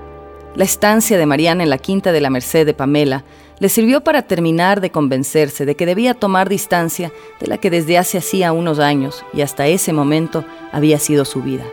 La 0.56 0.64
estancia 0.64 1.18
de 1.18 1.26
Mariana 1.26 1.64
en 1.64 1.70
la 1.70 1.78
quinta 1.78 2.12
de 2.12 2.22
la 2.22 2.30
Merced 2.30 2.66
de 2.66 2.74
Pamela 2.74 3.24
le 3.60 3.70
sirvió 3.70 4.02
para 4.02 4.24
terminar 4.24 4.82
de 4.82 4.90
convencerse 4.90 5.66
de 5.66 5.76
que 5.76 5.86
debía 5.86 6.14
tomar 6.14 6.50
distancia 6.50 7.12
de 7.40 7.48
la 7.48 7.58
que 7.58 7.70
desde 7.70 7.98
hace 7.98 8.18
hacía 8.18 8.52
unos 8.52 8.80
años 8.80 9.24
y 9.34 9.42
hasta 9.42 9.68
ese 9.68 9.94
momento 9.94 10.44
había 10.72 10.98
sido 10.98 11.26
su 11.26 11.42
vida. 11.42 11.66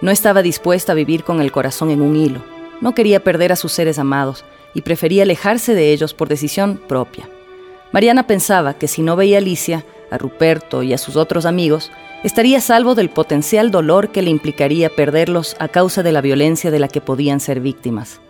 No 0.00 0.10
estaba 0.10 0.42
dispuesta 0.42 0.92
a 0.92 0.94
vivir 0.94 1.24
con 1.24 1.40
el 1.40 1.52
corazón 1.52 1.90
en 1.90 2.00
un 2.00 2.16
hilo, 2.16 2.42
no 2.80 2.94
quería 2.94 3.22
perder 3.22 3.52
a 3.52 3.56
sus 3.56 3.72
seres 3.72 3.98
amados 3.98 4.44
y 4.72 4.82
prefería 4.82 5.22
alejarse 5.22 5.74
de 5.74 5.92
ellos 5.92 6.14
por 6.14 6.28
decisión 6.28 6.80
propia. 6.88 7.28
Mariana 7.92 8.26
pensaba 8.26 8.74
que 8.74 8.88
si 8.88 9.02
no 9.02 9.14
veía 9.14 9.36
a 9.36 9.40
Alicia, 9.40 9.84
a 10.10 10.18
Ruperto 10.18 10.82
y 10.82 10.92
a 10.92 10.98
sus 10.98 11.16
otros 11.16 11.46
amigos, 11.46 11.90
estaría 12.22 12.60
salvo 12.60 12.94
del 12.94 13.10
potencial 13.10 13.70
dolor 13.70 14.10
que 14.10 14.22
le 14.22 14.30
implicaría 14.30 14.90
perderlos 14.90 15.56
a 15.58 15.68
causa 15.68 16.02
de 16.02 16.12
la 16.12 16.20
violencia 16.20 16.70
de 16.70 16.78
la 16.78 16.88
que 16.88 17.00
podían 17.00 17.40
ser 17.40 17.60
víctimas. 17.60 18.20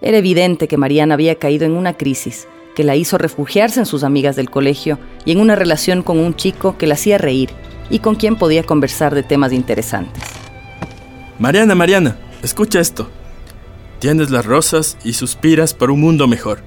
Era 0.00 0.18
evidente 0.18 0.68
que 0.68 0.76
Mariana 0.76 1.14
había 1.14 1.36
caído 1.36 1.64
en 1.64 1.72
una 1.72 1.94
crisis 1.94 2.48
que 2.74 2.84
la 2.84 2.96
hizo 2.96 3.18
refugiarse 3.18 3.80
en 3.80 3.86
sus 3.86 4.04
amigas 4.04 4.36
del 4.36 4.50
colegio 4.50 4.98
y 5.24 5.32
en 5.32 5.40
una 5.40 5.56
relación 5.56 6.02
con 6.02 6.18
un 6.18 6.34
chico 6.34 6.76
que 6.78 6.86
la 6.86 6.94
hacía 6.94 7.18
reír 7.18 7.50
y 7.90 7.98
con 7.98 8.14
quien 8.14 8.36
podía 8.36 8.62
conversar 8.62 9.14
de 9.14 9.22
temas 9.22 9.52
interesantes. 9.52 10.22
Mariana, 11.38 11.74
Mariana, 11.74 12.16
escucha 12.42 12.80
esto. 12.80 13.10
Tienes 13.98 14.30
las 14.30 14.46
rosas 14.46 14.96
y 15.04 15.12
suspiras 15.12 15.74
por 15.74 15.90
un 15.90 16.00
mundo 16.00 16.26
mejor, 16.26 16.60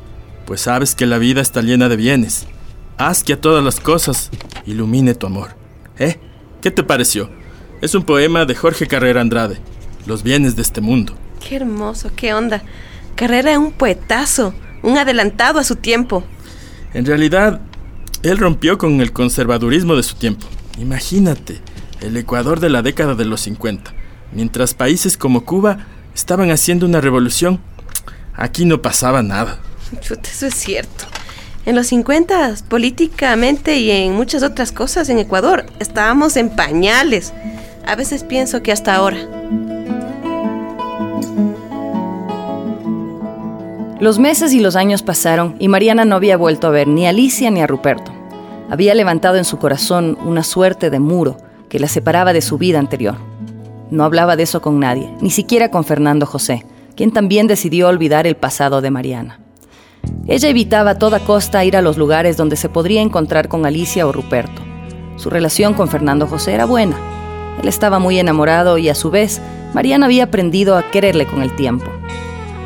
pues 0.46 0.62
sabes 0.62 0.96
que 0.96 1.06
la 1.06 1.18
vida 1.18 1.42
está 1.42 1.62
llena 1.62 1.90
de 1.90 1.98
bienes. 1.98 2.48
Haz 2.98 3.24
que 3.24 3.34
a 3.34 3.42
todas 3.42 3.64
las 3.64 3.82
cosas 3.82 4.30
ilumine 4.66 5.16
tu 5.16 5.28
amor. 5.28 5.50
¿Eh? 6.00 6.18
¿Qué 6.62 6.72
te 6.72 6.82
pareció? 6.82 7.30
Es 7.82 7.94
un 7.94 8.04
poema 8.04 8.46
de 8.46 8.56
Jorge 8.56 8.88
Carrera 8.88 9.20
Andrade, 9.20 9.60
Los 10.06 10.24
bienes 10.24 10.56
de 10.56 10.62
este 10.62 10.80
mundo. 10.80 11.14
Qué 11.46 11.58
hermoso, 11.58 12.10
qué 12.16 12.34
onda. 12.34 12.64
Carrera 13.16 13.52
es 13.52 13.58
un 13.58 13.74
poetazo, 13.74 14.54
un 14.82 14.98
adelantado 14.98 15.60
a 15.60 15.66
su 15.66 15.75
tiempo. 15.75 16.24
En 16.94 17.06
realidad, 17.06 17.60
él 18.24 18.38
rompió 18.38 18.78
con 18.78 19.02
el 19.02 19.12
conservadurismo 19.12 19.98
de 19.98 20.04
su 20.04 20.16
tiempo. 20.16 20.48
Imagínate, 20.80 21.60
el 22.00 22.16
Ecuador 22.16 22.62
de 22.62 22.70
la 22.70 22.82
década 22.82 23.14
de 23.16 23.25
los 23.25 23.42
50. 23.42 23.94
Mientras 24.32 24.74
países 24.74 25.18
como 25.18 25.44
Cuba 25.44 25.86
estaban 26.14 26.50
haciendo 26.50 26.86
una 26.86 27.02
revolución, 27.02 27.60
aquí 28.34 28.64
no 28.64 28.82
pasaba 28.82 29.22
nada. 29.22 29.60
Chuta, 30.00 30.30
eso 30.30 30.46
es 30.48 30.56
cierto. 30.56 31.06
En 31.66 31.76
los 31.76 31.88
50, 31.88 32.54
políticamente 32.68 33.78
y 33.78 33.90
en 33.90 34.14
muchas 34.14 34.44
otras 34.44 34.72
cosas 34.72 35.10
en 35.10 35.18
Ecuador, 35.18 35.66
estábamos 35.80 36.38
en 36.38 36.52
pañales. 36.52 37.34
A 37.88 37.96
veces 37.96 38.24
pienso 38.24 38.62
que 38.62 38.72
hasta 38.72 38.94
ahora. 38.94 39.18
Los 44.00 44.20
meses 44.20 44.54
y 44.54 44.60
los 44.60 44.76
años 44.76 45.02
pasaron 45.02 45.56
y 45.58 45.68
Mariana 45.68 46.06
no 46.06 46.16
había 46.16 46.38
vuelto 46.38 46.68
a 46.68 46.70
ver 46.70 46.88
ni 46.88 47.08
a 47.08 47.10
Alicia 47.10 47.50
ni 47.50 47.62
a 47.62 47.68
Ruperto. 47.68 48.12
Había 48.70 48.94
levantado 48.94 49.38
en 49.38 49.46
su 49.46 49.58
corazón 49.58 50.20
una 50.24 50.44
suerte 50.44 50.92
de 50.92 51.00
muro 51.00 51.38
que 51.68 51.80
la 51.80 51.88
separaba 51.88 52.32
de 52.32 52.42
su 52.42 52.60
vida 52.60 52.78
anterior. 52.78 53.16
No 53.90 54.04
hablaba 54.04 54.36
de 54.36 54.44
eso 54.44 54.62
con 54.62 54.80
nadie, 54.80 55.10
ni 55.20 55.32
siquiera 55.32 55.72
con 55.72 55.84
Fernando 55.84 56.28
José, 56.28 56.64
quien 56.96 57.12
también 57.12 57.48
decidió 57.48 57.88
olvidar 57.88 58.28
el 58.28 58.36
pasado 58.36 58.82
de 58.82 58.92
Mariana. 58.92 59.40
Ella 60.28 60.50
evitaba 60.50 60.92
a 60.92 60.98
toda 60.98 61.20
costa 61.20 61.64
ir 61.64 61.78
a 61.78 61.82
los 61.82 61.98
lugares 61.98 62.38
donde 62.38 62.56
se 62.56 62.70
podría 62.70 63.02
encontrar 63.02 63.48
con 63.48 63.66
Alicia 63.66 64.08
o 64.08 64.12
Ruperto. 64.12 64.62
Su 65.18 65.30
relación 65.30 65.74
con 65.74 65.88
Fernando 65.88 66.28
José 66.28 66.54
era 66.54 66.66
buena. 66.66 66.98
Él 67.62 67.68
estaba 67.68 68.00
muy 68.00 68.20
enamorado 68.20 68.78
y 68.78 68.90
a 68.90 68.96
su 68.96 69.12
vez, 69.12 69.42
Mariana 69.74 70.08
había 70.08 70.26
aprendido 70.26 70.78
a 70.78 70.90
quererle 70.90 71.26
con 71.26 71.42
el 71.42 71.56
tiempo. 71.56 71.86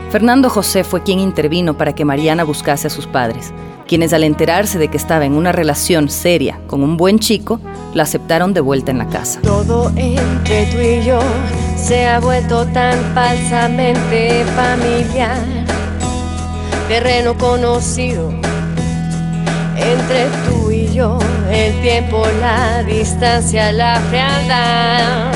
Fernando 0.10 0.50
José 0.50 0.84
fue 0.84 1.04
quien 1.04 1.20
intervino 1.20 1.78
para 1.78 1.94
que 1.94 2.06
Mariana 2.06 2.44
buscase 2.44 2.88
a 2.88 2.90
sus 2.90 3.06
padres, 3.06 3.54
quienes 3.88 4.14
al 4.14 4.24
enterarse 4.24 4.80
de 4.80 4.88
que 4.88 4.98
estaba 4.98 5.26
en 5.26 5.34
una 5.34 5.52
relación 5.52 6.10
seria 6.10 6.60
con 6.66 6.82
un 6.82 6.98
buen 6.98 7.20
chico, 7.20 7.60
la 7.94 8.04
aceptaron 8.04 8.54
de 8.54 8.62
vuelta 8.62 8.92
en 8.92 8.98
la 8.98 9.08
casa. 9.08 9.40
Todo 9.42 9.92
entre 9.96 10.66
tú 10.68 10.80
y 10.80 11.04
yo 11.06 11.20
se 11.76 12.08
ha 12.08 12.20
vuelto 12.20 12.66
tan 12.68 12.98
falsamente 13.14 14.46
familiar. 14.56 15.69
Terreno 16.90 17.38
conocido 17.38 18.32
entre 19.78 20.26
tú 20.48 20.72
y 20.72 20.92
yo, 20.92 21.20
el 21.52 21.80
tiempo, 21.84 22.26
la 22.42 22.82
distancia, 22.82 23.72
la 23.72 24.02
frialdad. 24.10 25.32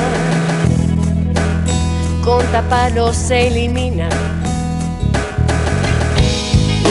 Con 2.23 2.43
taparlo 2.47 3.13
se 3.13 3.49
elimina. 3.49 4.09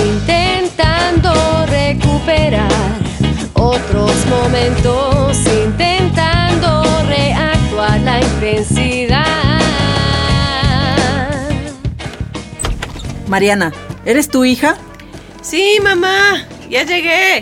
Intentando 0.07 1.33
recuperar 1.67 2.71
otros 3.55 4.15
momentos, 4.27 5.39
intentando 5.65 6.85
reactuar 7.09 8.01
la 8.03 8.21
intensidad. 8.21 9.25
Mariana, 13.27 13.73
¿eres 14.05 14.29
tu 14.29 14.45
hija? 14.45 14.77
Sí, 15.43 15.79
mamá, 15.83 16.47
ya 16.71 16.85
llegué. 16.85 17.41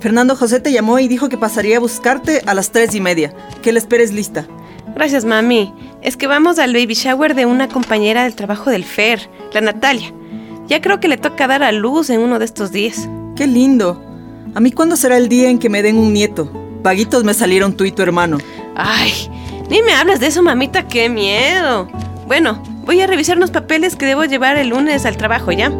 Fernando 0.00 0.36
José 0.36 0.60
te 0.60 0.72
llamó 0.72 0.98
y 0.98 1.08
dijo 1.08 1.28
que 1.28 1.38
pasaría 1.38 1.78
a 1.78 1.80
buscarte 1.80 2.42
a 2.46 2.54
las 2.54 2.72
tres 2.72 2.94
y 2.94 3.00
media. 3.00 3.34
Que 3.62 3.72
la 3.72 3.78
esperes 3.78 4.12
lista. 4.12 4.46
Gracias, 4.94 5.24
mami. 5.24 5.72
Es 6.02 6.16
que 6.16 6.26
vamos 6.26 6.58
al 6.58 6.74
baby 6.74 6.94
shower 6.94 7.34
de 7.34 7.46
una 7.46 7.68
compañera 7.68 8.24
del 8.24 8.34
trabajo 8.34 8.70
del 8.70 8.84
Fer, 8.84 9.30
la 9.52 9.62
Natalia. 9.62 10.12
Ya 10.66 10.80
creo 10.80 11.00
que 11.00 11.08
le 11.08 11.16
toca 11.16 11.46
dar 11.46 11.62
a 11.62 11.72
luz 11.72 12.10
en 12.10 12.20
uno 12.20 12.38
de 12.38 12.44
estos 12.44 12.70
días. 12.70 13.08
¡Qué 13.36 13.46
lindo! 13.46 14.02
¿A 14.54 14.60
mí 14.60 14.72
cuándo 14.72 14.96
será 14.96 15.16
el 15.16 15.28
día 15.28 15.48
en 15.48 15.58
que 15.58 15.68
me 15.68 15.82
den 15.82 15.96
un 15.96 16.12
nieto? 16.12 16.50
Paguitos 16.82 17.24
me 17.24 17.34
salieron 17.34 17.74
tú 17.74 17.84
y 17.84 17.90
tu 17.92 18.02
hermano. 18.02 18.38
Ay, 18.76 19.12
ni 19.70 19.82
me 19.82 19.94
hablas 19.94 20.20
de 20.20 20.26
eso, 20.26 20.42
mamita, 20.42 20.86
qué 20.86 21.08
miedo. 21.08 21.88
Bueno, 22.26 22.62
voy 22.84 23.00
a 23.00 23.06
revisar 23.06 23.36
unos 23.36 23.50
papeles 23.50 23.96
que 23.96 24.06
debo 24.06 24.24
llevar 24.24 24.56
el 24.56 24.68
lunes 24.68 25.06
al 25.06 25.16
trabajo, 25.16 25.50
¿ya? 25.50 25.72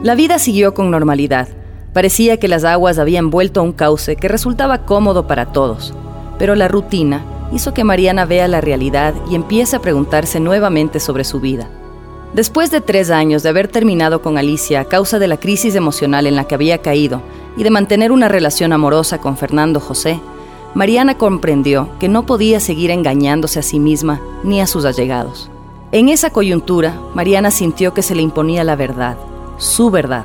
La 0.00 0.14
vida 0.14 0.38
siguió 0.38 0.74
con 0.74 0.92
normalidad. 0.92 1.48
Parecía 1.92 2.36
que 2.36 2.46
las 2.46 2.62
aguas 2.62 3.00
habían 3.00 3.30
vuelto 3.30 3.58
a 3.58 3.62
un 3.64 3.72
cauce 3.72 4.14
que 4.14 4.28
resultaba 4.28 4.84
cómodo 4.84 5.26
para 5.26 5.46
todos. 5.46 5.92
Pero 6.38 6.54
la 6.54 6.68
rutina 6.68 7.24
hizo 7.52 7.74
que 7.74 7.82
Mariana 7.82 8.24
vea 8.24 8.46
la 8.46 8.60
realidad 8.60 9.12
y 9.28 9.34
empiece 9.34 9.74
a 9.74 9.80
preguntarse 9.80 10.38
nuevamente 10.38 11.00
sobre 11.00 11.24
su 11.24 11.40
vida. 11.40 11.68
Después 12.32 12.70
de 12.70 12.80
tres 12.80 13.10
años 13.10 13.42
de 13.42 13.48
haber 13.48 13.66
terminado 13.66 14.22
con 14.22 14.38
Alicia 14.38 14.82
a 14.82 14.84
causa 14.84 15.18
de 15.18 15.26
la 15.26 15.38
crisis 15.38 15.74
emocional 15.74 16.28
en 16.28 16.36
la 16.36 16.44
que 16.44 16.54
había 16.54 16.78
caído 16.78 17.20
y 17.56 17.64
de 17.64 17.70
mantener 17.70 18.12
una 18.12 18.28
relación 18.28 18.72
amorosa 18.72 19.18
con 19.18 19.36
Fernando 19.36 19.80
José, 19.80 20.20
Mariana 20.74 21.18
comprendió 21.18 21.88
que 21.98 22.08
no 22.08 22.24
podía 22.24 22.60
seguir 22.60 22.92
engañándose 22.92 23.58
a 23.58 23.62
sí 23.62 23.80
misma 23.80 24.20
ni 24.44 24.60
a 24.60 24.68
sus 24.68 24.84
allegados. 24.84 25.50
En 25.90 26.08
esa 26.08 26.30
coyuntura, 26.30 26.94
Mariana 27.14 27.50
sintió 27.50 27.94
que 27.94 28.02
se 28.02 28.14
le 28.14 28.22
imponía 28.22 28.62
la 28.62 28.76
verdad, 28.76 29.16
su 29.58 29.90
verdad, 29.90 30.24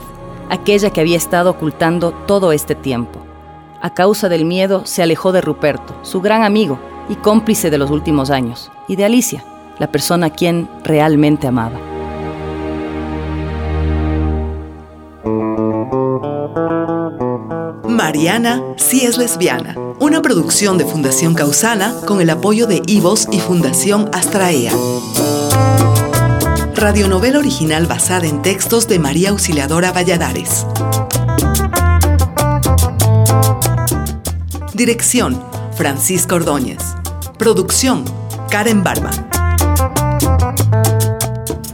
aquella 0.49 0.91
que 0.91 1.01
había 1.01 1.17
estado 1.17 1.49
ocultando 1.49 2.11
todo 2.11 2.51
este 2.51 2.75
tiempo. 2.75 3.19
A 3.81 3.93
causa 3.93 4.29
del 4.29 4.45
miedo, 4.45 4.85
se 4.85 5.03
alejó 5.03 5.31
de 5.31 5.41
Ruperto, 5.41 5.93
su 6.03 6.21
gran 6.21 6.43
amigo 6.43 6.79
y 7.09 7.15
cómplice 7.15 7.69
de 7.69 7.77
los 7.77 7.91
últimos 7.91 8.29
años, 8.29 8.71
y 8.87 8.95
de 8.95 9.05
Alicia, 9.05 9.43
la 9.79 9.91
persona 9.91 10.27
a 10.27 10.29
quien 10.29 10.69
realmente 10.83 11.47
amaba. 11.47 11.79
Mariana 17.89 18.61
sí 18.77 19.05
es 19.05 19.17
lesbiana, 19.17 19.75
una 19.99 20.21
producción 20.21 20.77
de 20.77 20.85
Fundación 20.85 21.33
Causana 21.33 21.93
con 22.05 22.21
el 22.21 22.29
apoyo 22.29 22.67
de 22.67 22.81
Ivos 22.85 23.27
y 23.31 23.39
Fundación 23.39 24.09
Astraea. 24.13 24.71
Radionovela 26.75 27.39
original 27.39 27.85
basada 27.85 28.27
en 28.27 28.41
textos 28.41 28.87
de 28.87 28.99
María 28.99 29.29
Auxiliadora 29.29 29.91
Valladares. 29.91 30.65
Dirección, 34.73 35.41
Francisco 35.77 36.35
Ordóñez. 36.35 36.79
Producción, 37.37 38.03
Karen 38.49 38.83
Barba. 38.83 39.11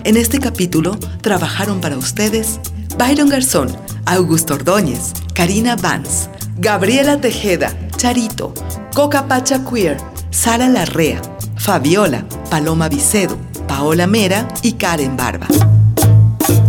En 0.04 0.18
este 0.18 0.40
capítulo 0.40 0.98
trabajaron 1.22 1.82
para 1.82 1.98
ustedes 1.98 2.60
Byron 2.98 3.30
Garzón, 3.30 3.76
Augusto 4.06 4.56
Ordóñez, 4.56 5.14
Karina 5.34 5.76
Vance, 5.76 6.30
Gabriela 6.58 7.22
Tejeda, 7.22 7.74
Charito, 7.96 8.54
Coca 8.94 9.28
Pacha 9.28 9.64
Queer, 9.64 9.98
Sara 10.30 10.68
Larrea, 10.68 11.22
Fabiola, 11.56 12.26
Paloma 12.50 12.90
Vicedo, 12.90 13.38
Paola 13.80 14.08
Mera 14.08 14.46
y 14.62 14.74
Karen 14.74 15.16
Barba. 15.16 15.48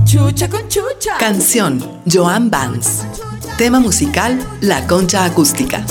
Chucha 0.05 0.49
con 0.49 0.69
chucha. 0.69 1.19
Canción, 1.19 1.85
Joan 2.07 2.51
Vance. 2.51 3.05
Tema 3.59 3.81
musical, 3.81 4.39
La 4.61 4.87
Concha 4.87 5.25
Acústica. 5.25 5.85